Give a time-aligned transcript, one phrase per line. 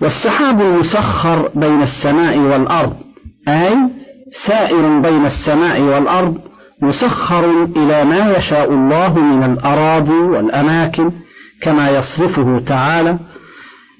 [0.00, 2.96] والسحاب المسخر بين السماء والأرض
[3.48, 3.76] أي
[4.46, 6.38] سائر بين السماء والأرض
[6.82, 11.10] مسخر إلى ما يشاء الله من الأراضي والأماكن
[11.62, 13.18] كما يصرفه تعالى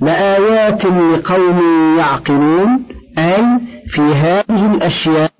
[0.00, 1.60] لآيات لقوم
[1.98, 2.82] يعقلون
[3.18, 3.44] أي
[3.90, 5.30] في هذه الأشياء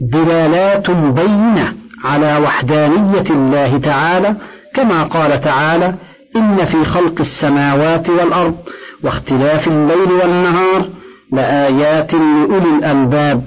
[0.00, 1.74] دلالات بينة
[2.04, 4.36] على وحدانية الله تعالى
[4.74, 5.94] كما قال تعالى
[6.36, 8.56] إن في خلق السماوات والأرض
[9.04, 10.88] واختلاف الليل والنهار
[11.32, 13.42] لآيات لأولي الألباب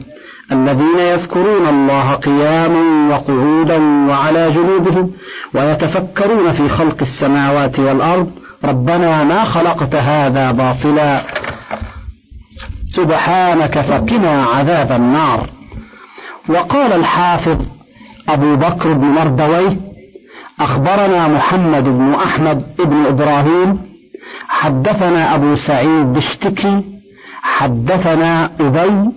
[0.52, 3.78] الذين يذكرون الله قياما وقعودا
[4.10, 5.12] وعلى جنوبهم
[5.54, 8.32] ويتفكرون في خلق السماوات والأرض
[8.64, 11.22] ربنا ما خلقت هذا باطلا
[12.96, 15.50] سبحانك فقنا عذاب النار
[16.50, 17.58] وقال الحافظ
[18.30, 19.78] أبو بكر بن مردويه
[20.60, 23.89] أخبرنا محمد بن أحمد بن إبراهيم
[24.64, 26.82] حدثنا أبو سعيد بشتكي
[27.42, 29.12] حدثنا أبي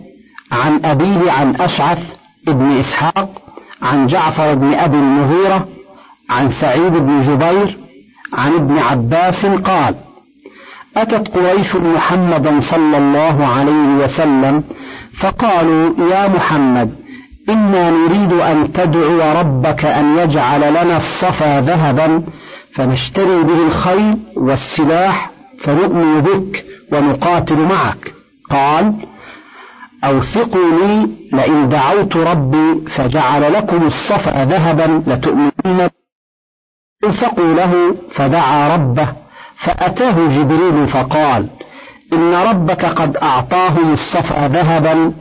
[0.52, 1.98] عن أبيه عن أشعث
[2.46, 3.28] بن إسحاق
[3.82, 5.68] عن جعفر بن أبي المغيرة
[6.30, 7.78] عن سعيد بن جبير
[8.32, 9.94] عن ابن عباس قال
[10.96, 14.64] أتت قريش محمدا صلى الله عليه وسلم
[15.20, 16.94] فقالوا يا محمد
[17.48, 22.22] إنا نريد أن تدعو ربك أن يجعل لنا الصفا ذهبا
[22.74, 25.31] فنشتري به الخيل والسلاح
[25.62, 28.14] فنؤمن بك ونقاتل معك.
[28.50, 28.94] قال
[30.04, 35.88] أوثقوا لي لئن دعوت ربي فجعل لكم الصفأ ذهبا لتؤمنن
[37.04, 39.08] اوثقوا له فدعا ربه
[39.56, 41.48] فأتاه جبريل فقال
[42.12, 45.12] إن ربك قد أعطاهم الصفأ ذهبا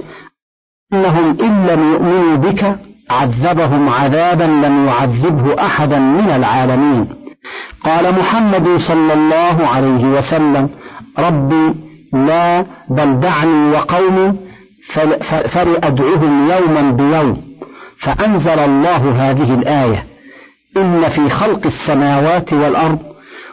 [0.93, 2.75] إنهم إن لم يؤمنوا بك
[3.09, 7.20] عذبهم عذابا لم يعذبه أحدا من العالمين.
[7.83, 10.69] قال محمد صلى الله عليه وسلم
[11.19, 11.73] ربي
[12.13, 14.33] لا بل دعني وقومي
[15.49, 17.41] فلأدعهم يوما بيوم
[17.97, 20.05] فأنزل الله هذه الآية
[20.77, 22.99] إن في خلق السماوات والأرض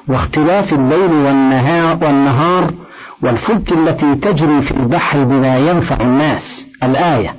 [0.09, 2.75] واختلاف الليل والنهار,
[3.23, 7.35] والفلك التي تجري في البحر بما ينفع الناس الآية.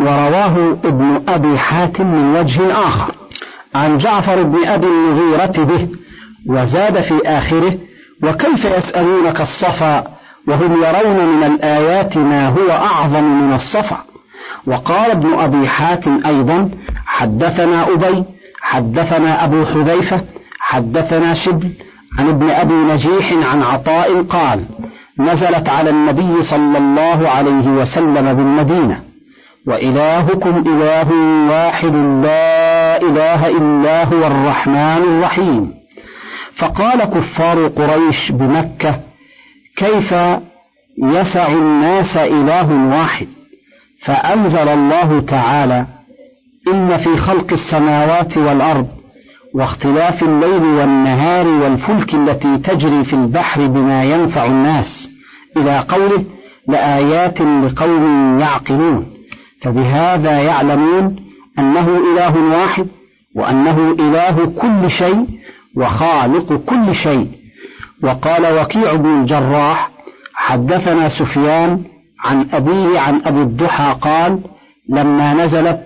[0.00, 3.14] ورواه ابن أبي حاتم من وجه آخر.
[3.74, 5.88] عن جعفر بن أبي المغيرة به
[6.48, 7.78] وزاد في آخره
[8.22, 10.04] وكيف يسألونك الصفا؟
[10.48, 13.98] وهم يرون من الآيات ما هو أعظم من الصفا.
[14.66, 16.70] وقال ابن أبي حاتم أيضا
[17.06, 18.24] حدثنا أبي
[18.62, 20.20] حدثنا أبو حذيفة
[20.60, 21.70] حدثنا شبل
[22.18, 24.64] عن ابن أبي نجيح عن عطاء قال
[25.18, 29.00] نزلت على النبي صلى الله عليه وسلم بالمدينة.
[29.66, 31.08] وإلهكم إله
[31.50, 35.83] واحد لا إله إلا هو الرحمن الرحيم.
[36.56, 39.00] فقال كفار قريش بمكة
[39.76, 40.12] كيف
[41.02, 43.26] يسع الناس إله واحد؟
[44.04, 45.86] فأنزل الله تعالى
[46.68, 48.88] إن في خلق السماوات والأرض
[49.54, 55.08] واختلاف الليل والنهار والفلك التي تجري في البحر بما ينفع الناس
[55.56, 56.24] إلى قوله
[56.68, 59.06] لآيات لقوم يعقلون.
[59.62, 61.16] فبهذا يعلمون
[61.58, 62.86] أنه إله واحد
[63.34, 65.26] وأنه إله كل شيء
[65.76, 67.28] وخالق كل شيء.
[68.02, 69.90] وقال وكيع بن الجراح
[70.34, 71.84] حدثنا سفيان
[72.24, 74.40] عن أبيه عن أبي الضحى قال
[74.88, 75.80] لما نزلت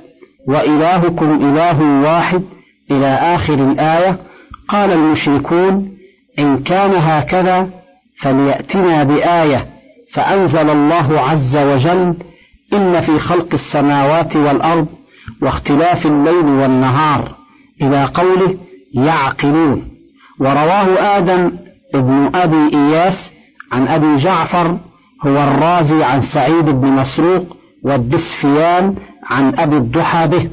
[0.48, 2.42] وإلهكم إله واحد
[2.90, 4.16] إلى آخر الآية
[4.68, 5.92] قال المشركون
[6.38, 7.68] إن كان هكذا
[8.22, 9.66] فليأتنا بآية
[10.12, 12.14] فأنزل الله عز وجل
[12.72, 14.86] إن في خلق السماوات والأرض
[15.42, 17.34] واختلاف الليل والنهار.
[17.82, 18.56] إلى قوله
[18.94, 19.88] يعقلون.
[20.40, 21.52] ورواه آدم
[21.94, 23.30] ابن أبي إياس
[23.72, 24.78] عن أبي جعفر
[25.26, 28.94] هو الرازي عن سعيد بن مسروق والدسفيان
[29.30, 30.48] عن أبي الضحى به.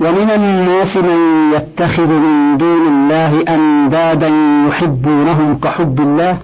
[0.00, 4.28] ومن الناس من يتخذ من دون الله أندادا
[4.68, 6.38] يحبونهم كحب الله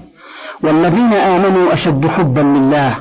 [0.65, 2.97] والذين آمنوا أشد حبا لله.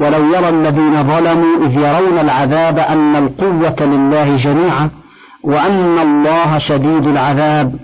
[0.00, 4.90] ولو يرى الذين ظلموا إذ يرون العذاب أن القوة لله جميعا.
[5.42, 7.74] وأن الله شديد العذاب.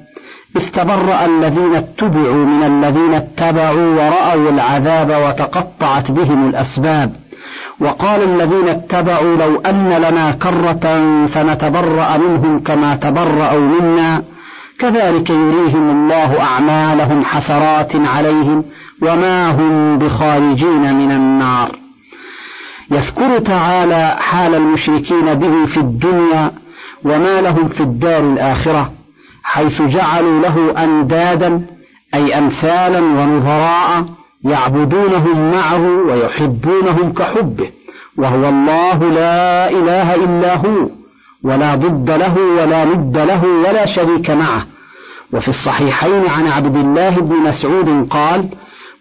[0.57, 7.13] استبرأ الذين اتبعوا من الذين اتبعوا ورأوا العذاب وتقطعت بهم الأسباب.
[7.81, 10.87] وقال الذين اتبعوا لو أن لنا كرة
[11.27, 14.23] فنتبرأ منهم كما تبرأوا منا.
[14.79, 18.65] كذلك يريهم الله أعمالهم حسرات عليهم
[19.03, 21.71] وما هم بخارجين من النار.
[22.91, 26.51] يذكر تعالى حال المشركين به في الدنيا
[27.07, 28.93] وما لهم في الدار الآخرة
[29.43, 31.67] حيث جعلوا له أندادا
[32.15, 34.05] أي أمثالا ونظراء
[34.45, 37.71] يعبدونهم معه ويحبونهم كحبه
[38.19, 40.89] وهو الله لا إله إلا هو
[41.43, 44.67] ولا ضد له ولا ند له ولا شريك معه.
[45.33, 48.49] وفي الصحيحين عن عبد الله بن مسعود قال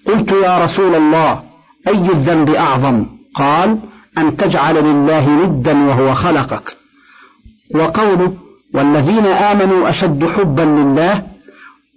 [0.07, 1.41] قلت يا رسول الله
[1.87, 3.05] أي الذنب أعظم؟
[3.35, 3.77] قال
[4.17, 6.84] أن تجعل لله ندا وهو خلقك.
[7.75, 8.33] وقوله
[8.73, 11.23] والذين آمنوا أشد حبا لله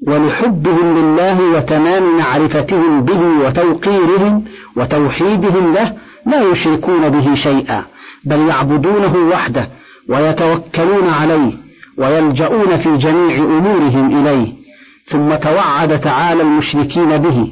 [0.06, 4.44] ولحبهم لله وتمام معرفتهم به وتوقيرهم
[4.76, 5.93] وتوحيدهم له
[6.26, 7.85] لا يشركون به شيئا
[8.25, 9.69] بل يعبدونه وحده
[10.09, 11.53] ويتوكلون عليه
[11.99, 14.53] ويلجؤون في جميع أمورهم إليه
[15.06, 17.49] ثم توعد تعالى المشركين به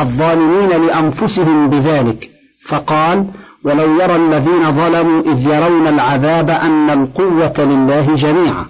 [0.00, 2.30] الظالمين لأنفسهم بذلك
[2.68, 3.26] فقال
[3.64, 8.66] ولو يرى الذين ظلموا إذ يرون العذاب أن القوة لله جميعا.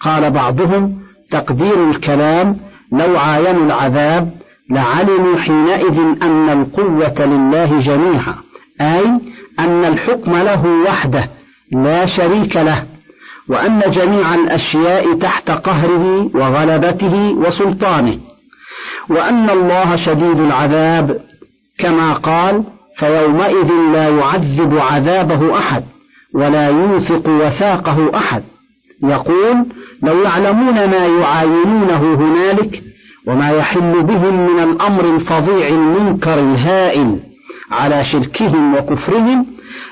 [0.00, 0.98] قال بعضهم
[1.30, 2.56] تقدير الكلام
[2.92, 4.30] لو عاينوا العذاب
[4.70, 8.34] لعلموا حينئذ أن القوة لله جميعا.
[8.80, 9.04] أي
[9.58, 11.30] أن الحكم له وحده
[11.72, 12.84] لا شريك له
[13.48, 18.18] وأن جميع الأشياء تحت قهره وغلبته وسلطانه
[19.10, 21.20] وأن الله شديد العذاب
[21.78, 22.64] كما قال
[22.98, 25.84] فيومئذ لا يعذب عذابه أحد
[26.34, 28.42] ولا يوثق وثاقه أحد.
[29.02, 29.66] يقول
[30.02, 32.82] لو يعلمون ما يعاينونه هنالك
[33.26, 37.20] وما يحل بهم من الأمر الفظيع المنكر الهائل
[37.70, 39.46] على شركهم وكفرهم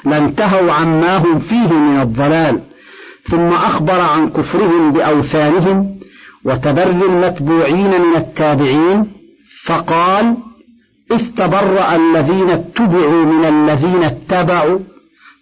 [0.05, 2.61] لانتهوا عما هم فيه من الضلال.
[3.31, 5.97] ثم أخبر عن كفرهم بأوثانهم
[6.44, 9.06] وتبر المتبوعين من التابعين
[9.67, 10.37] فقال
[11.12, 14.79] إذ تبرأ الذين اتبعوا من الذين اتبعوا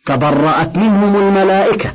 [0.07, 1.93] تبرأت منهم الملائكة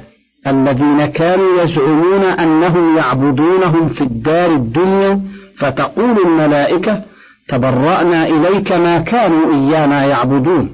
[0.48, 5.22] الذين كانوا يزعمون أنهم يعبدونهم في الدار الدنيا
[5.58, 7.04] فتقول الملائكة
[7.50, 10.70] تبرأنا إليك ما كانوا إيانا يعبدون.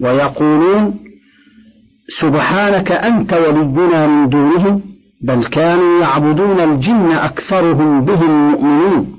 [0.00, 0.94] ويقولون
[2.20, 4.82] سبحانك أنت ولينا من دونهم
[5.22, 9.16] بل كانوا يعبدون الجن أكثرهم بهم مؤمنون.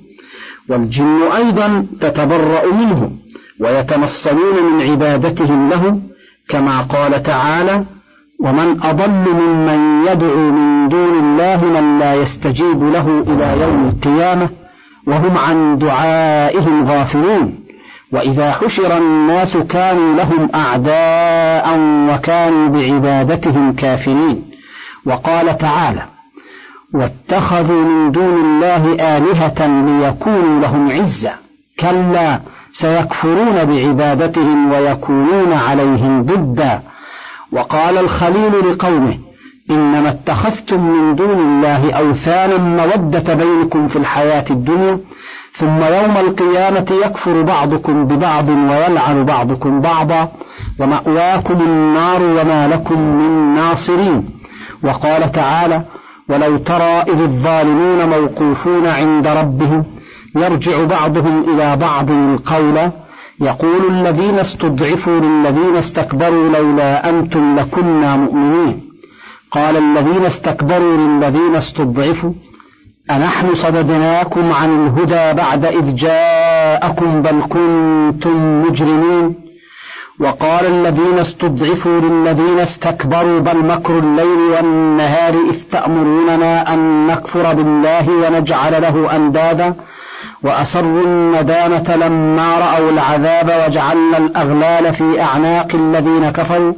[0.69, 3.19] والجن أيضا تتبرأ منهم
[3.59, 5.99] ويتمصلون من عبادتهم له
[6.49, 7.83] كما قال تعالى
[8.39, 14.49] ومن أضل ممن يدعو من دون الله من لا يستجيب له إلى يوم القيامة
[15.07, 17.53] وهم عن دعائهم غافلون
[18.11, 21.79] وإذا حشر الناس كانوا لهم أعداء
[22.09, 24.43] وكانوا بعبادتهم كافرين
[25.05, 26.16] وقال تعالى
[26.93, 31.33] واتخذوا من دون الله آلهة ليكونوا لهم عزا
[31.79, 32.39] كلا
[32.73, 36.81] سيكفرون بعبادتهم ويكونون عليهم ضدا.
[37.51, 39.17] وقال الخليل لقومه
[39.71, 44.99] إنما اتخذتم من دون الله أوثانا مودة بينكم في الحياة الدنيا
[45.53, 50.31] ثم يوم القيامة يكفر بعضكم ببعض ويلعن بعضكم بعضا
[50.79, 54.29] ومأواكم النار وما لكم من ناصرين.
[54.83, 55.81] وقال تعالى
[56.29, 59.85] ولو ترى إذ الظالمون موقوفون عند ربهم
[60.35, 62.77] يرجع بعضهم إلى بعض القول
[63.41, 68.81] يقول الذين استضعفوا للذين استكبروا لولا أنتم لكنا مؤمنين.
[69.51, 72.33] قال الذين استكبروا للذين استضعفوا
[73.11, 79.46] أنحن صددناكم عن الهدى بعد إذ جاءكم بل كنتم مجرمين.
[80.19, 88.81] وقال الذين استضعفوا للذين استكبروا بل مكر الليل والنهار إذ تأمروننا أن نكفر بالله ونجعل
[88.81, 89.73] له أندادا
[90.43, 96.73] وأسروا الندامة لما رأوا العذاب وجعلنا الأغلال في أعناق الذين كفروا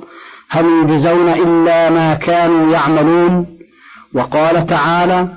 [0.49, 3.45] هل يجزون إلا ما كانوا يعملون
[4.13, 5.27] وقال تعالى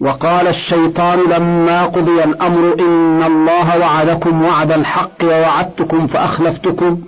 [0.00, 6.98] وقال الشيطان لما قضي الأمر إن الله وعدكم وعد الحق ووعدتكم فأخلفتكم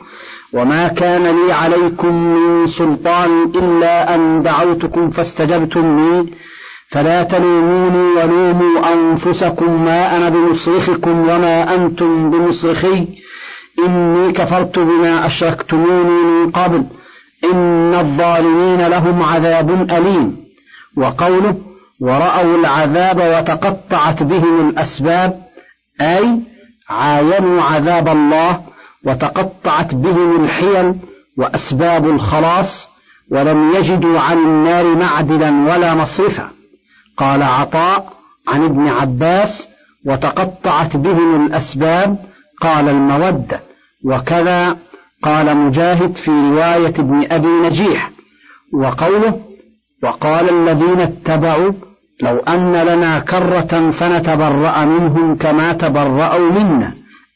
[0.53, 6.27] وما كان لي عليكم من سلطان إلا أن دعوتكم فاستجبتم لي.
[6.91, 13.07] فلا تلوموني ولوموا أنفسكم ما أنا بمصرخكم وما أنتم بمصرخي.
[13.87, 16.85] إني كفرت بما أشركتموني من قبل.
[17.45, 20.37] إن الظالمين لهم عذاب أليم.
[20.97, 21.55] وقوله
[22.01, 25.41] ورأوا العذاب وتقطعت بهم الأسباب.
[26.01, 26.41] أي
[26.89, 28.61] عاينوا عذاب الله
[29.07, 30.95] وتقطعت بهم الحيل
[31.39, 32.89] وأسباب الخلاص
[33.31, 36.51] ولم يجدوا عن النار معدلا ولا مصرفا.
[37.17, 38.13] قال عطاء
[38.49, 39.69] عن ابن عباس
[40.07, 42.17] وتقطعت بهم الأسباب
[42.61, 43.61] قال المودة.
[44.05, 44.77] وكذا
[45.23, 48.11] قال مجاهد في رواية ابن أبي نجيح.
[48.75, 49.41] وقوله
[50.03, 51.73] وقال الذين اتبعوا
[52.23, 56.95] لو أن لنا كرة فنتبرأ منهم كما تبرأوا منا.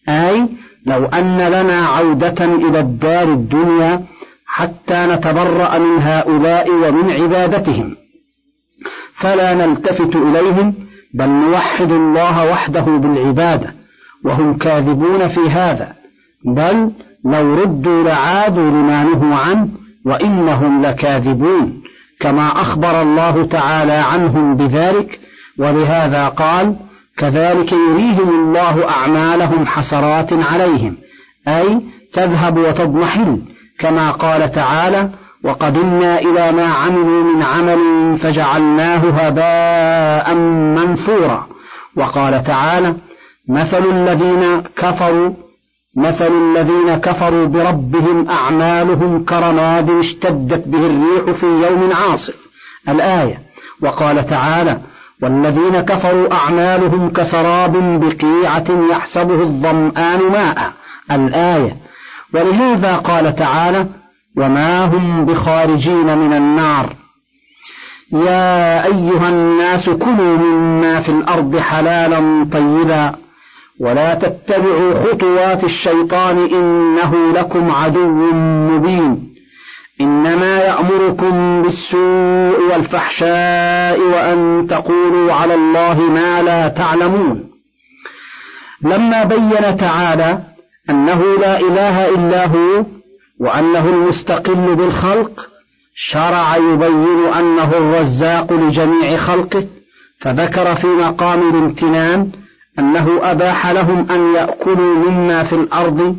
[0.09, 0.49] أي
[0.87, 4.03] لو أن لنا عودة إلى الدار الدنيا
[4.47, 7.97] حتى نتبرأ من هؤلاء ومن عبادتهم.
[9.15, 10.75] فلا نلتفت إليهم
[11.15, 13.75] بل نوحد الله وحده بالعبادة
[14.25, 15.93] وهم كاذبون في هذا.
[16.45, 16.91] بل
[17.25, 19.69] لو ردوا لعادوا لما نهوا عنه
[20.05, 21.83] وإنهم لكاذبون
[22.21, 25.21] كما أخبر الله تعالى عنهم بذلك.
[25.59, 26.77] ولهذا قال
[27.19, 30.97] كذلك يريهم الله أعمالهم حسرات عليهم.
[31.49, 31.81] أي
[32.13, 33.39] تذهب وتضمحل
[33.79, 35.11] كما قال تعالى
[35.45, 37.79] وقدمنا إلى ما عملوا من عمل
[38.19, 40.35] فجعلناه هباء
[40.77, 41.47] منثورا.
[41.97, 42.95] وقال تعالى
[43.49, 45.31] مثل الذين كفروا
[45.97, 52.35] مثل الذين كفروا بربهم أعمالهم كرماد اشتدت به الريح في يوم عاصف.
[52.89, 53.39] الآية.
[53.83, 54.81] وقال تعالى
[55.23, 60.73] والذين كفروا أعمالهم كسراب بقيعة يحسبه الظمآن ماء
[61.13, 61.77] الآية.
[62.35, 63.87] ولهذا قال تعالى
[64.37, 66.93] وما هم بخارجين من النار.
[68.13, 73.13] يا أيها الناس كلوا مما في الأرض حلالا طيبا
[73.81, 78.33] ولا تتبعوا خطوات الشيطان إنه لكم عدو
[78.71, 79.32] مبين.
[80.03, 87.51] إنما يأمركم بالسوء والفحشاء وأن تقولوا على الله ما لا تعلمون.
[88.83, 90.39] لما بين تعالى
[90.91, 92.85] أنه لا إله إلا هو
[93.41, 95.49] وأنه المستقل بالخلق
[95.95, 99.67] شرع يبين أنه الرزاق لجميع خلقه
[100.21, 102.31] فذكر في مقام الامتنان
[102.79, 106.17] أنه أباح لهم أن يأكلوا مما في الأرض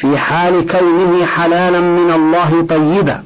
[0.00, 3.22] في حال كونه حلالا من الله طيبا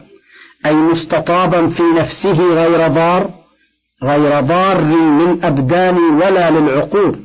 [0.67, 3.31] أي مستطابا في نفسه غير ضار
[4.03, 7.19] غير ضار للأبدان ولا للعقول.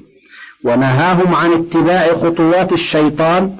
[0.64, 3.56] ونهاهم عن اتباع خطوات الشيطان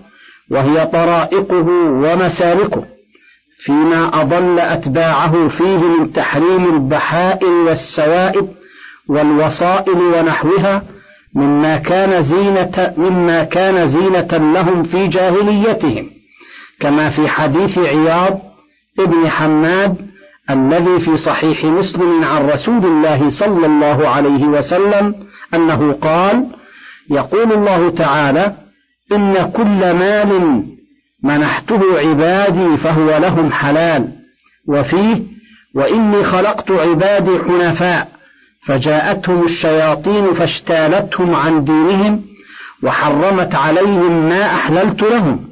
[0.52, 1.68] وهي طرائقه
[2.04, 2.86] ومسالكه
[3.66, 8.48] فيما أضل أتباعه فيه من تحريم البحائر والسوائب
[9.10, 10.84] والوصائل ونحوها
[11.38, 16.10] مما كان زينة مما كان زينة لهم في جاهليتهم
[16.80, 18.40] كما في حديث عياض
[19.00, 19.96] ابن حماد
[20.50, 25.16] الذي في صحيح مسلم عن رسول الله صلى الله عليه وسلم
[25.54, 26.46] أنه قال
[27.10, 28.54] يقول الله تعالى
[29.12, 30.64] إن كل مال
[31.24, 34.10] منحته عبادي فهو لهم حلال
[34.68, 35.24] وفيه
[35.76, 38.17] وإني خلقت عبادي حنفاء
[38.68, 42.22] فجاءتهم الشياطين فاجتالتهم عن دينهم
[42.84, 45.48] وحرمت عليهم ما أحللت لهم.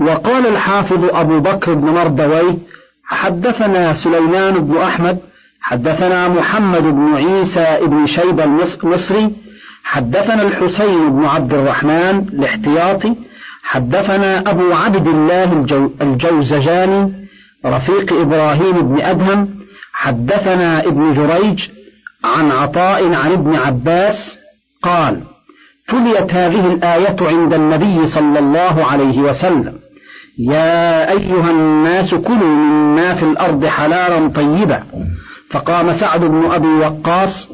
[0.00, 2.56] وقال الحافظ أبو بكر بن مردويه
[3.04, 5.18] حدثنا سليمان بن أحمد
[5.60, 9.32] حدثنا محمد بن عيسى بن شيبة المصري
[9.84, 13.14] حدثنا الحسين بن عبد الرحمن الاحتياطي
[13.62, 17.28] حدثنا أبو عبد الله الجو الجوزجاني
[17.66, 19.57] رفيق إبراهيم بن أدهم
[20.00, 21.68] حدثنا ابن جريج
[22.24, 24.38] عن عطاء عن ابن عباس
[24.82, 25.20] قال
[25.88, 29.74] تليت هذه الآية عند النبي صلى الله عليه وسلم.
[30.38, 34.82] يا أيها الناس كلوا مما في الأرض حلالا طيبا.
[35.50, 37.48] فقام سعد بن أبي وقاص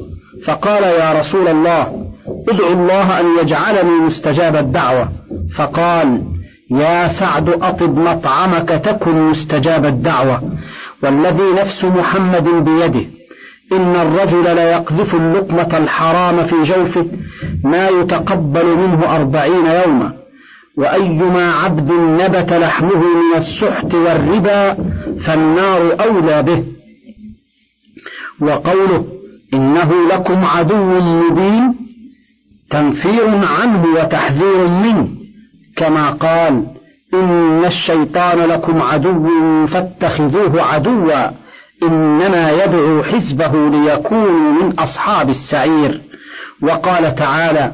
[0.45, 2.05] فقال يا رسول الله
[2.49, 5.09] ادعو الله أن يجعلني مستجاب الدعوة.
[5.57, 6.21] فقال
[6.71, 10.41] يا سعد أطب مطعمك تكن مستجاب الدعوة.
[11.05, 13.05] والذي نفس محمد بيده.
[13.71, 17.05] إن الرجل ليقذف اللقمة الحرام في جوفه
[17.63, 20.13] ما يتقبل منه أربعين يوما.
[20.77, 24.73] وأيما عبد نبت لحمه من السحت والربا
[25.25, 26.63] فالنار أولى به.
[28.41, 29.05] وقوله
[29.53, 31.75] إنه لكم عدو مبين
[32.69, 35.07] تنفير عنه وتحذير منه
[35.75, 36.65] كما قال
[37.19, 39.27] إن الشيطان لكم عدو
[39.67, 41.31] فاتخذوه عدوا
[41.83, 46.01] إنما يدعو حزبه ليكونوا من أصحاب السعير.
[46.61, 47.71] وقال تعالى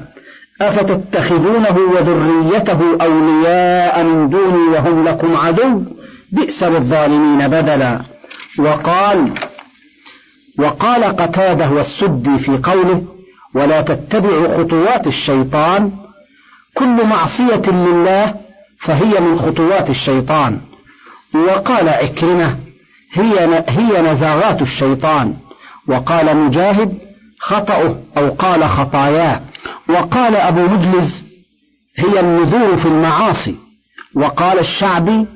[0.61, 5.83] أفتتخذونه وذريته أولياء من دوني وهم لكم عدو؟
[6.31, 8.01] بئس للظالمين بدلا.
[8.59, 9.33] وقال
[10.59, 13.03] وقال قتاده والسدي في قوله
[13.55, 15.91] ولا تتبعوا خطوات الشيطان
[16.75, 18.35] كل معصية لله
[18.81, 20.61] فهي من خطوات الشيطان.
[21.35, 22.57] وقال عكرمة
[23.13, 25.33] هي هي نزاغات الشيطان.
[25.87, 26.97] وقال مجاهد
[27.39, 29.41] خطأه أو قال خطاياه.
[29.89, 31.23] وقال أبو مجلز
[31.97, 33.55] هي النذور في المعاصي.
[34.15, 35.27] وقال الشعبي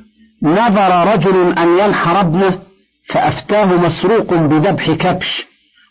[0.43, 2.59] نظر رجل أن ينحر ابنه
[3.09, 5.45] فأفتاه مسروق بذبح كبش.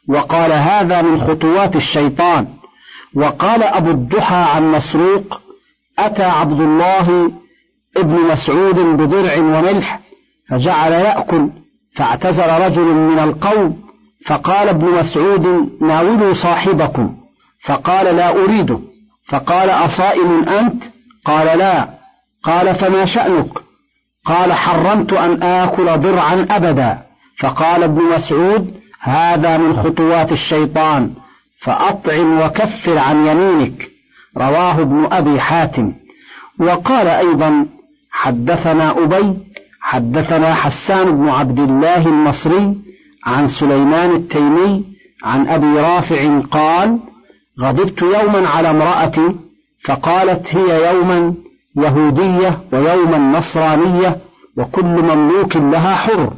[0.08, 2.46] وقال هذا من خطوات الشيطان.
[3.14, 5.40] وقال أبو الضحى عن مسروق
[5.98, 7.32] أتى عبد الله
[7.96, 10.00] ابن مسعود بدرع وملح
[10.50, 11.50] فجعل يأكل
[11.96, 13.84] فاعتذر رجل من القوم
[14.26, 17.16] فقال ابن مسعود ناولوا صاحبكم.
[17.66, 18.80] فقال لا أريده.
[19.28, 20.82] فقال أصائم أنت؟
[21.24, 21.88] قال لا.
[22.44, 23.50] قال فما شأنك؟
[24.24, 26.98] قال حرمت أن آكل ضرعا أبدا.
[27.40, 31.10] فقال ابن مسعود هذا من خطوات الشيطان
[31.62, 33.88] فأطعم وكفر عن يمينك.
[34.36, 35.92] رواه ابن أبي حاتم.
[36.60, 37.66] وقال أيضا
[38.14, 39.38] حدثنا أبي
[39.80, 42.76] حدثنا حسان بن عبد الله المصري
[43.26, 44.84] عن سليمان التيمي
[45.24, 46.98] عن أبي رافع قال
[47.60, 49.36] غضبت يوما على امرأتي
[49.84, 51.34] فقالت هي يوما
[51.76, 54.16] يهودية ويوما نصرانية
[54.56, 56.32] وكل مملوك لها حر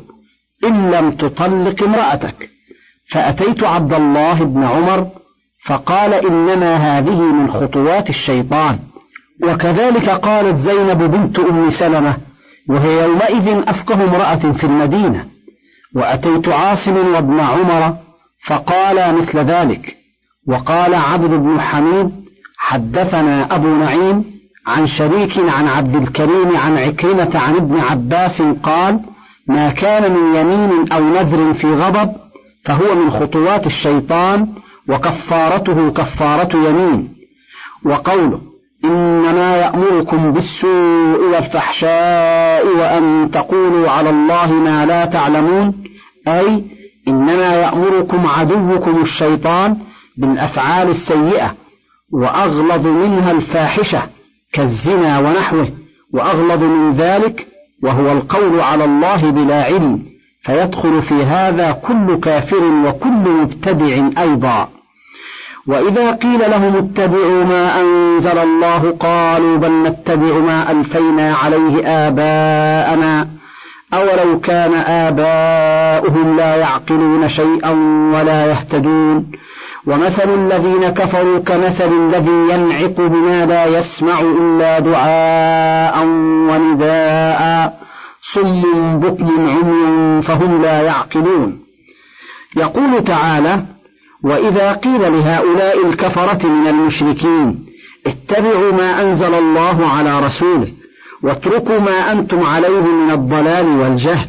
[0.65, 2.49] إن لم تطلق امرأتك.
[3.13, 5.07] فأتيت عبد الله بن عمر
[5.67, 8.79] فقال إنما هذه من خطوات الشيطان.
[9.43, 12.17] وكذلك قالت زينب بنت أم سلمة
[12.69, 15.27] وهي يومئذ أفقه امرأة في المدينة
[15.95, 17.97] وأتيت عاصم وابن عمر
[18.47, 19.97] فقالا مثل ذلك
[20.49, 22.11] وقال عبد بن حميد
[22.59, 24.25] حدثنا أبو نعيم
[24.67, 29.01] عن شريك عن عبد الكريم عن عكرمة عن ابن عباس قال
[29.49, 32.13] ما كان من يمين أو نذر في غضب
[32.65, 34.49] فهو من خطوات الشيطان
[34.89, 37.17] وكفارته كفارة يمين.
[37.85, 38.41] وقوله
[38.85, 39.16] إنما
[39.97, 45.75] يأمركم بالسوء والفحشاء وأن تقولوا على الله ما لا تعلمون.
[46.29, 46.65] أي
[47.09, 49.77] إنما يأمركم عدوكم الشيطان
[50.19, 51.55] بالأفعال السيئة
[52.13, 54.03] وأغلظ منها الفاحشة
[54.53, 55.69] كالزنا ونحوه
[56.15, 57.47] وأغلظ من ذلك
[57.83, 60.03] وهو القول على الله بلا علم.
[60.45, 64.69] فيدخل في هذا كل كافر وكل مبتدع أيضا.
[65.69, 73.29] وإذا قيل لهم اتبعوا ما أنزل الله قالوا بل نتبع ما ألفينا عليه آباءنا.
[73.95, 77.71] أولو كان آباؤهم لا يعقلون شيئا
[78.15, 79.31] ولا يهتدون.
[79.87, 86.05] ومثل الذين كفروا كمثل الذي ينعق بما لا يسمع إلا دعاء
[86.49, 87.73] ونداء.
[88.35, 88.63] صم
[88.99, 91.59] بكم عمي فهم لا يعقلون.
[92.57, 93.63] يقول تعالى
[94.27, 97.67] وإذا قيل لهؤلاء الكفرة من المشركين
[98.07, 100.73] اتبعوا ما أنزل الله على رسوله
[101.23, 104.29] واتركوا ما أنتم عليه من الضلال والجهل.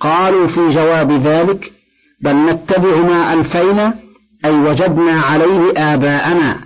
[0.00, 1.72] قالوا في جواب ذلك
[2.22, 3.94] بل نتبع ما ألفينا
[4.44, 6.56] أي وجدنا عليه آباءنا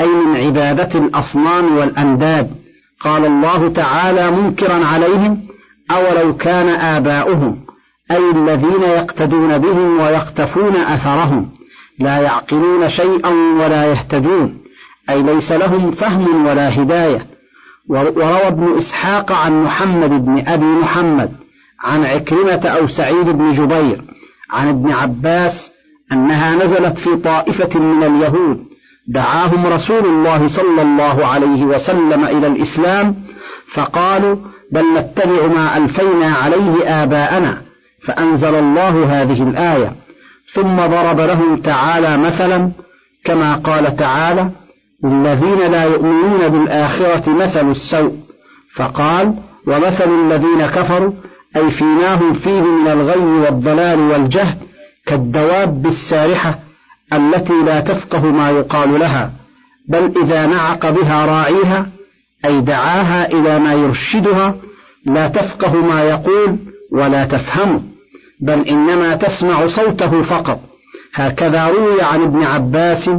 [0.00, 2.50] أي من عبادة الأصنام والأنداد.
[3.00, 5.38] قال الله تعالى منكرا عليهم
[5.90, 7.56] أولو كان آباؤهم
[8.10, 11.59] أي الذين يقتدون بهم ويقتفون أثرهم.
[12.00, 14.58] لا يعقلون شيئا ولا يهتدون.
[15.10, 17.26] أي ليس لهم فهم ولا هداية.
[17.88, 21.32] وروى ابن إسحاق عن محمد بن أبي محمد
[21.84, 24.04] عن عكرمة أو سعيد بن جبير
[24.50, 25.70] عن ابن عباس
[26.12, 28.58] أنها نزلت في طائفة من اليهود.
[29.08, 33.14] دعاهم رسول الله صلى الله عليه وسلم إلى الإسلام
[33.74, 34.36] فقالوا
[34.72, 37.62] بل نتبع ما ألفينا عليه آباءنا
[38.06, 39.92] فأنزل الله هذه الآية.
[40.54, 42.70] ثم ضرب لهم تعالى مثلا
[43.24, 44.50] كما قال تعالى
[45.04, 48.30] للذين لا يؤمنون بالآخرة مثل السوء.
[48.76, 49.34] فقال
[49.66, 51.12] ومثل الذين كفروا
[51.56, 54.56] أي فيناهم فيه من الغي والضلال والجهل
[55.06, 56.58] كالدواب السارحة
[57.12, 59.30] التي لا تفقه ما يقال لها
[59.88, 61.86] بل إذا نعق بها راعيها
[62.44, 64.54] أي دعاها إلى ما يرشدها
[65.06, 66.56] لا تفقه ما يقول
[66.92, 67.82] ولا تفهمه.
[68.42, 70.60] بل إنما تسمع صوته فقط.
[71.14, 73.10] هكذا روي عن ابن عباس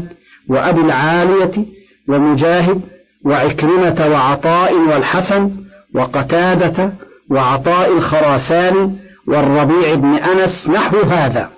[0.50, 1.66] وأبي العالية
[2.10, 2.82] ومجاهد
[3.26, 5.52] وعكرمة وعطاء والحسن
[5.96, 6.94] وقتادة
[7.32, 8.96] وعطاء الخراساني
[9.28, 11.50] والربيع بن أنس نحو هذا.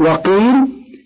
[0.00, 0.54] وقيل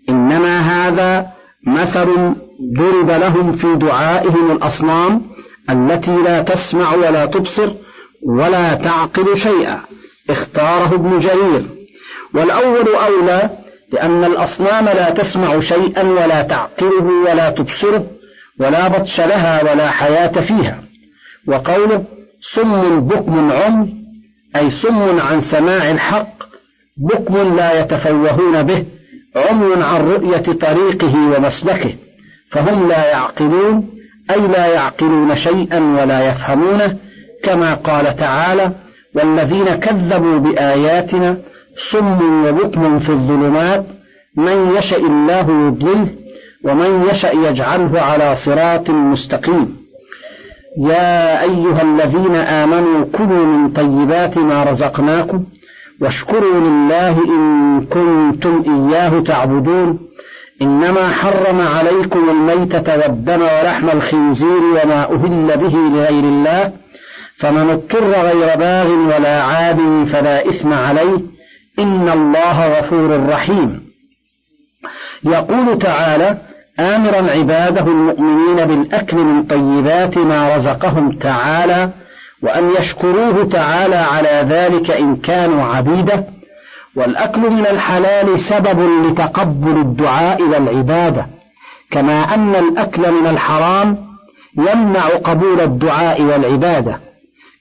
[0.09, 1.27] إنما هذا
[1.67, 2.35] مثل
[2.79, 5.23] ضرب لهم في دعائهم الأصنام
[5.71, 7.73] التي لا تسمع ولا تبصر
[8.27, 9.81] ولا تعقل شيئا.
[10.31, 11.67] اختاره ابن جرير.
[12.35, 13.51] والأول أولى
[13.93, 18.07] لأن الأصنام لا تسمع شيئا ولا تعقله ولا تبصره
[18.61, 20.83] ولا بطش لها ولا حياة فيها.
[21.49, 22.05] وقوله
[22.55, 23.89] صم بكم عم
[24.57, 26.41] أي صم عن سماع الحق
[26.97, 28.85] بكم لا يتفوهون به
[29.37, 31.95] عمي عن رؤية طريقه ومسلكه
[32.51, 33.89] فهم لا يعقلون
[34.31, 36.97] أي لا يعقلون شيئا ولا يفهمونه
[37.43, 38.73] كما قال تعالى
[39.17, 41.37] والذين كذبوا بآياتنا
[41.91, 43.87] صم وبكم في الظلمات
[44.37, 46.09] من يشأ الله يضلله
[46.65, 49.77] ومن يشأ يجعله على صراط مستقيم.
[50.79, 55.45] يا أيها الذين آمنوا كلوا من طيبات ما رزقناكم
[56.01, 59.99] واشكروا لله إن كنتم إياه تعبدون.
[60.63, 66.73] إنما حرم عليكم الميتة والدم ولحم الخنزير وما أهل به لغير الله.
[67.41, 71.21] فمن اضطر غير باغ ولا عاد فلا إثم عليه
[71.79, 73.91] إن الله غفور رحيم.
[75.25, 76.39] يقول تعالى
[76.81, 81.91] آمرا عباده المؤمنين بالأكل من طيبات ما رزقهم تعالى
[82.43, 86.25] وأن يشكروه تعالى على ذلك إن كانوا عبيده
[86.97, 91.27] والأكل من الحلال سبب لتقبل الدعاء والعبادة.
[91.91, 93.97] كما أن الأكل من الحرام
[94.59, 97.10] يمنع قبول الدعاء والعبادة.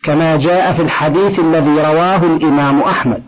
[0.04, 3.24] كما جاء في الحديث الذي رواه الإمام أحمد.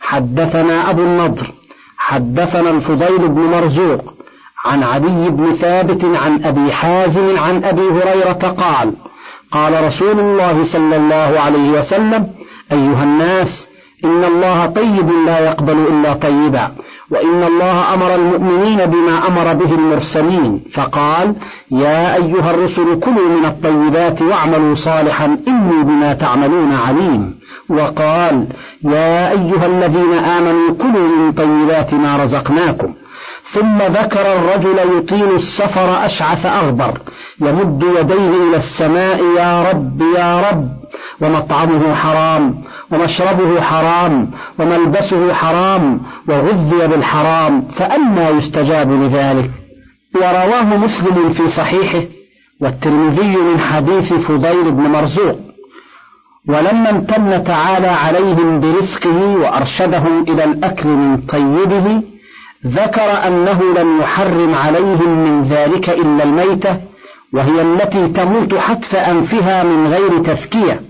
[0.00, 1.52] حدثنا أبو النضر
[1.98, 4.14] حدثنا الفضيل بن مرزوق
[4.64, 8.92] عن علي بن ثابت عن أبي حازم عن أبي هريرة قال
[9.52, 12.30] قال رسول الله صلى الله عليه وسلم
[12.72, 13.68] أيها الناس
[14.22, 16.70] إن الله طيب لا يقبل إلا طيبا.
[17.10, 20.62] وإن الله أمر المؤمنين بما أمر به المرسلين.
[20.74, 21.34] فقال
[21.70, 27.34] يا أيها الرسل كلوا من الطيبات واعملوا صالحا إني بما تعملون عليم.
[27.70, 28.46] وقال
[28.84, 32.94] يا أيها الذين آمنوا كلوا من طيبات ما رزقناكم.
[33.54, 37.00] ثم ذكر الرجل يطيل السفر أشعث أغبر.
[37.40, 40.68] يمد يديه إلى السماء يا رب يا رب.
[41.20, 42.54] ومطعمه حرام.
[42.92, 49.50] ومشربه حرام وملبسه حرام وغذي بالحرام فأنى يستجاب لذلك؟
[50.14, 52.02] ورواه مسلم في صحيحه
[52.60, 55.36] والترمذي من حديث فضيل بن مرزوق
[56.48, 62.02] ولما امتن تعالى عليهم برزقه وأرشدهم إلى الأكل من طيبه
[62.66, 66.80] ذكر أنه لم يحرم عليهم من ذلك إلا الميتة
[67.34, 70.80] وهي التي تموت حتف أنفها من غير تذكية.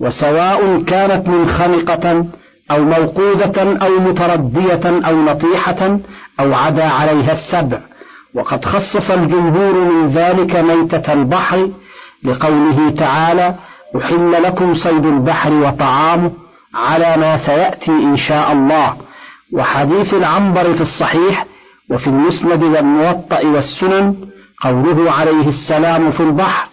[0.00, 2.26] وسواء كانت منخنقة
[2.70, 5.98] أو موقوذة أو متردية أو نطيحة
[6.40, 7.78] أو عدا عليها السبع.
[8.34, 11.70] وقد خصص الجمهور من ذلك ميتة البحر
[12.24, 13.54] لقوله تعالى
[13.96, 16.30] أحل لكم صيد البحر وطعامه
[16.74, 18.96] على ما سيأتي إن شاء الله.
[19.52, 21.46] وحديث العنبر في الصحيح
[21.90, 24.14] وفي المسند والموطأ والسنن
[24.62, 26.68] قوله عليه السلام في البحر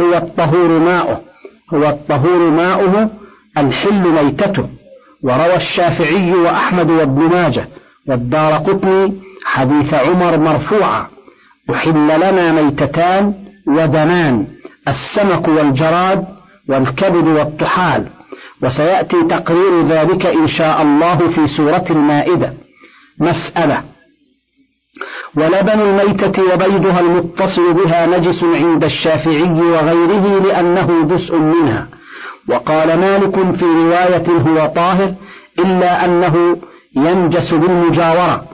[0.00, 1.27] هو الطهور ماؤه.
[1.74, 3.10] هو الطهور ماؤه
[3.58, 4.68] الحل ميتته.
[5.22, 7.68] وروى الشافعي وأحمد وابن ماجه
[8.08, 11.06] والدار قطني حديث عمر مرفوعا.
[11.70, 13.34] أحل لنا ميتتان
[13.66, 14.46] ودمان
[14.88, 16.24] السمك والجراد
[16.68, 18.06] والكبد والطحال.
[18.62, 22.52] وسيأتي تقرير ذلك إن شاء الله في سورة المائدة.
[23.20, 23.82] مسألة
[25.36, 31.86] ولبن الميتة وبيضها المتصل بها نجس عند الشافعي وغيره لأنه جزء منها.
[32.48, 35.14] وقال مالك في رواية هو طاهر
[35.58, 36.56] إلا أنه
[36.96, 38.44] ينجس بالمجاورة.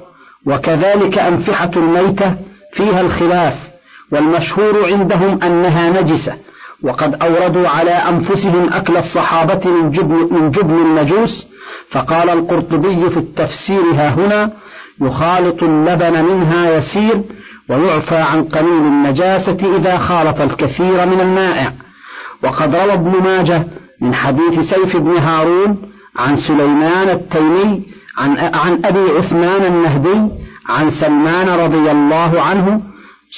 [0.46, 2.34] وكذلك أنفحة الميتة
[2.72, 3.54] فيها الخلاف
[4.12, 6.34] والمشهور عندهم أنها نجسة.
[6.82, 11.46] وقد أوردوا على أنفسهم أكل الصحابة من جبن, من جبن النجوس
[11.90, 14.50] فقال القرطبي في التفسير هنا
[15.00, 17.22] يخالط اللبن منها يسير
[17.68, 21.72] ويعفى عن قليل النجاسة إذا خالط الكثير من المائع.
[22.42, 23.66] وقد روى ابن ماجه
[24.00, 25.76] من حديث سيف بن هارون
[26.16, 27.82] عن سليمان التيمي
[28.18, 30.28] عن, عن أبي عثمان النهدي
[30.68, 32.80] عن سلمان رضي الله عنه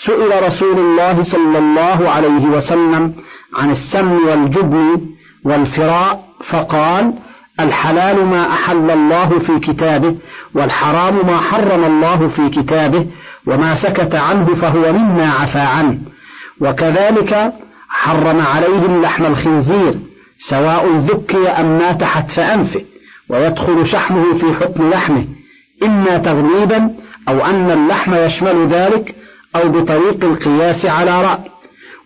[0.05, 3.15] سئل رسول الله صلى الله عليه وسلم
[3.57, 5.01] عن السم والجبن
[5.45, 7.13] والفراء فقال
[7.61, 10.17] الحلال ما أحل الله في كتابه
[10.55, 13.07] والحرام ما حرم الله في كتابه
[13.47, 15.99] وما سكت عنه فهو مما عفى عنه.
[16.61, 17.53] وكذلك
[17.89, 19.99] حرم عليهم لحم الخنزير
[20.49, 22.81] سواء ذكي أم مات حتف أنفه
[23.29, 25.25] ويدخل شحمه في حكم لحمه.
[25.83, 26.95] إما تغليبا
[27.29, 29.15] أو أن اللحم يشمل ذلك
[29.57, 31.51] أو بطريق القياس على رأي.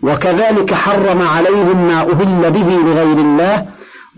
[0.02, 3.66] وكذلك حرم عليهم ما أهل به لغير الله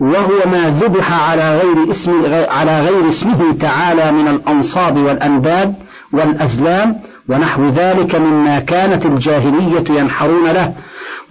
[0.03, 2.11] وهو ما ذبح على غير اسم
[2.49, 5.73] على غير اسمه تعالى من الأنصاب والأنداد
[6.13, 6.95] والأزلام
[7.29, 10.73] ونحو ذلك مما كانت الجاهلية ينحرون له.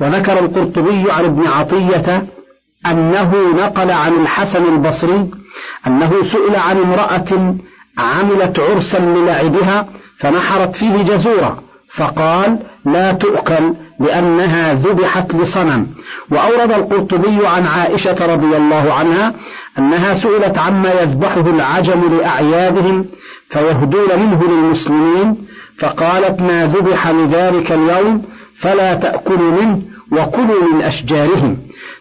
[0.00, 2.26] وذكر القرطبي عن ابن عطية
[2.86, 5.30] أنه نقل عن الحسن البصري
[5.86, 7.56] أنه سئل عن امرأة
[7.98, 9.86] عملت عرسا للعبها
[10.20, 11.58] فنحرت فيه جزورا.
[11.96, 15.86] فقال لا تؤكل لأنها ذبحت لصنم.
[16.30, 19.34] وأورد القرطبي عن عائشة رضي الله عنها
[19.78, 23.06] أنها سئلت عما يذبحه العجم لأعيادهم
[23.50, 25.36] فيهدون منه للمسلمين
[25.78, 28.22] فقالت ما ذبح لذلك اليوم
[28.60, 31.58] فلا تأكلوا منه وكلوا من أشجارهم.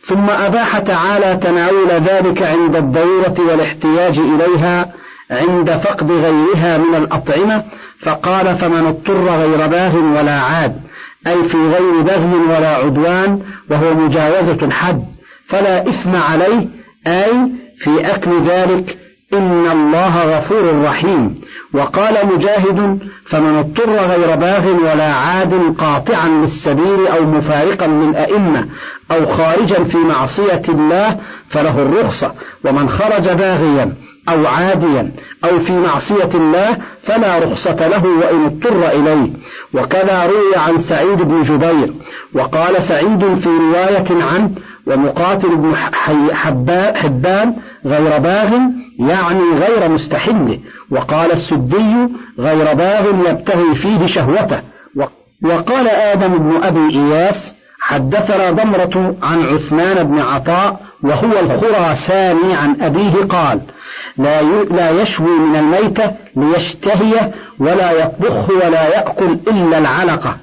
[0.08, 4.94] ثم أباح تعالى تناول ذلك عند الضرورة والاحتياج إليها
[5.32, 7.64] عند فقد غيرها من الأطعمة
[8.04, 10.82] فقال فمن اضطر غير باغ ولا عاد
[11.28, 15.04] أي في غير بغي ولا عدوان وهو مجاوزة الحد
[15.48, 16.68] فلا إثم عليه
[17.08, 17.52] أي
[17.84, 18.98] في أكل ذلك
[19.34, 21.42] إن الله غفور رحيم.
[21.74, 28.66] وقال مجاهد فمن اضطر غير باغ ولا عاد قاطعا للسبيل أو مفارقا للأئمة
[29.12, 31.18] أو خارجا في معصية الله
[31.50, 32.32] فله الرخصة
[32.66, 33.94] ومن خرج باغيا
[34.30, 35.12] أو عاديا
[35.46, 39.30] أو في معصية الله فلا رخصة له وإن اضطر إليه.
[39.74, 41.94] وكذا روي عن سعيد بن جبير
[42.34, 44.52] وقال سعيد في رواية عنه
[44.88, 45.76] ومقاتل بن
[46.96, 47.56] حبان
[47.86, 48.50] غير باغ
[49.00, 50.60] يعني غير مستحل
[50.92, 51.96] وقال السدي
[52.40, 54.62] غير باغ يبتغي فيه شهوته.
[55.44, 63.24] وقال آدم بن أبي إياس حدثنا ضمرة عن عثمان بن عطاء وهو الخراساني عن أبيه
[63.30, 63.62] قال
[64.18, 70.38] لا لا يشوي من الميتة ليشتهيه ولا يطبخه ولا يأكل إلا العلقة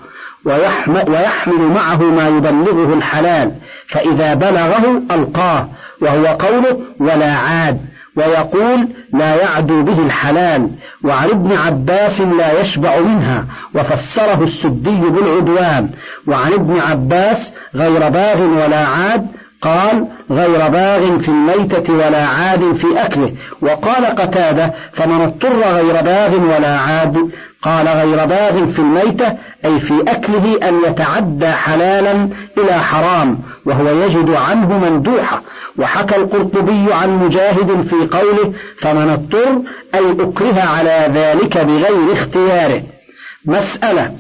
[0.45, 3.53] ويحمل معه ما يبلغه الحلال
[3.89, 5.69] فإذا بلغه ألقاه
[6.03, 7.81] وهو قوله ولا عاد
[8.19, 10.71] ويقول لا يعدو به الحلال
[11.05, 15.91] وعن ابن عباس لا يشبع منها وفسره السدي بالعدوان
[16.27, 19.27] وعن ابن عباس غير باغ ولا عاد
[19.63, 26.35] قال غير باغ في الميتة ولا عاد في أكله وقال قتادة فمن اضطر غير باغ
[26.57, 27.31] ولا عاد
[27.63, 29.33] قال غير باغ في الميتة
[29.65, 32.29] أي في أكله أن يتعدى حلالا
[32.59, 35.43] إلى حرام وهو يجد عنه مندوحة.
[35.79, 39.63] وحكى القرطبي عن مجاهد في قوله فمن اضطر
[39.95, 42.83] أي أكره على ذلك بغير اختياره
[43.45, 44.13] مسألة.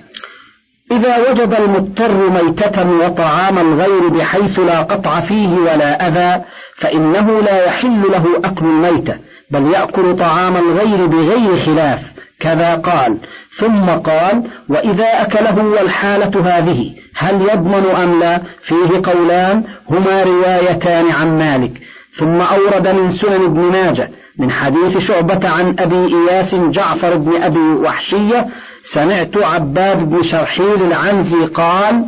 [0.92, 6.44] إذا وجد المضطر ميتة وطعام الغير بحيث لا قطع فيه ولا أذى
[6.76, 9.14] فإنه لا يحل له أكل الميتة.
[9.50, 12.00] بل يأكل طعام الغير بغير خلاف
[12.40, 13.18] كذا قال.
[13.58, 21.38] ثم قال وإذا أكله والحالة هذه هل يضمن أم لا؟ فيه قولان هما روايتان عن
[21.38, 21.72] مالك.
[22.18, 27.58] ثم أورد من سنن ابن ماجه من حديث شعبة عن أبي إياس جعفر بن أبي
[27.58, 28.46] وحشية
[28.94, 32.04] سمعت عباد بن شرحيل العنزي قال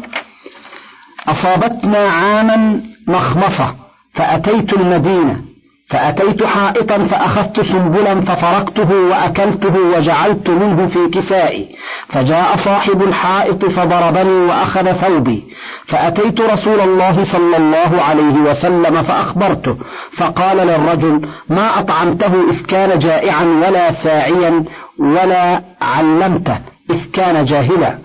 [1.29, 3.75] أصابتنا عاما مخمصة
[4.15, 5.50] فأتيت المدينة.
[5.91, 11.69] فأتيت حائطا فأخذت سنبلا ففرقته وأكلته وجعلت منه في كسائي
[12.09, 15.45] فجاء صاحب الحائط فضربني وأخذ ثوبي
[15.87, 19.77] فأتيت رسول الله صلى الله عليه وسلم فأخبرته
[20.17, 24.65] فقال للرجل ما أطعمته إذ كان جائعا ولا ساعيا
[24.99, 26.59] ولا علمته
[26.91, 27.99] إذ كان جاهلا.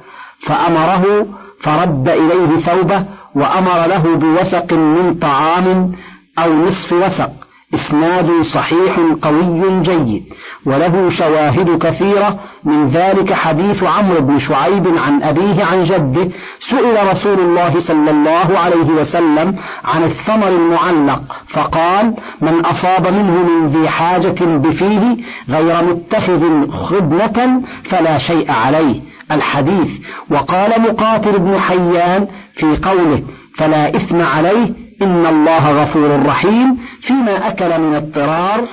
[0.48, 1.28] فأمره
[1.63, 3.04] فرد إليه ثوبه
[3.36, 5.91] وأمر له بوسق من طعام
[6.39, 10.23] أو نصف وسق إسناد صحيح قوي جيد
[10.65, 16.32] وله شواهد كثيرة من ذلك حديث عمرو بن شعيب عن أبيه عن جده
[16.69, 21.21] سئل رسول الله صلى الله عليه وسلم عن الثمر المعلق
[21.54, 25.17] فقال من أصاب منه من ذي حاجة بفيه
[25.49, 29.01] غير متخذ خدمة فلا شيء عليه.
[29.32, 29.89] الحديث.
[30.30, 33.23] وقال مقاتل بن حيان في قوله
[33.58, 36.78] فلا إثم عليه إن الله غفور رحيم.
[37.08, 38.68] فيما أكل من اضطرار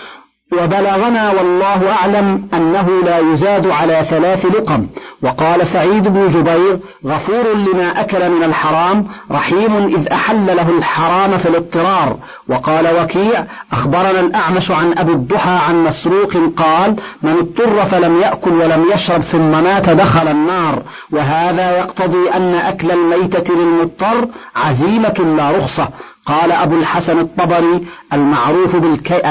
[0.53, 4.87] وبلغنا والله أعلم أنه لا يزاد على ثلاث لقم.
[5.23, 11.49] وقال سعيد بن جبير غفور لما أكل من الحرام رحيم إذ أحل له الحرام في
[11.49, 12.17] الاضطرار.
[12.49, 18.85] وقال وكيع أخبرنا الأعمش عن أبي الضحى عن مسروق قال من اضطر فلم يأكل ولم
[18.95, 20.83] يشرب ثم مات دخل النار.
[21.13, 25.89] وهذا يقتضي أن أكل الميتة للمضطر عزيمة لا رخصة.
[26.27, 29.31] قال أبو الحسن الطبري المعروف بالكي,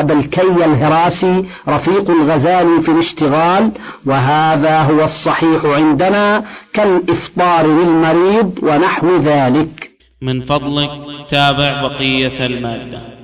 [0.65, 3.71] الهراسي رفيق الغزالي في الاشتغال
[4.05, 9.91] وهذا هو الصحيح عندنا كالإفطار للمريض ونحو ذلك.
[10.21, 10.89] من فضلك
[11.29, 13.20] تابع بقية المادة.